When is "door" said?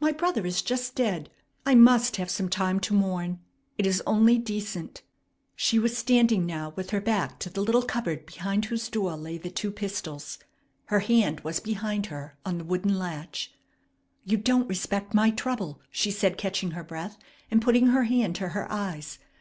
8.88-9.14